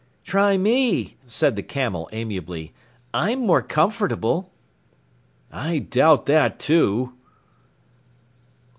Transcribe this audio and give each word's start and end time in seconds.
"Try 0.23 0.57
me," 0.57 1.17
said 1.27 1.55
the 1.55 1.61
camel 1.61 2.09
amiably. 2.11 2.73
"I'm 3.13 3.45
more 3.45 3.61
comfortable." 3.61 4.51
"I 5.51 5.77
doubt 5.77 6.25
that, 6.25 6.57
too." 6.57 7.13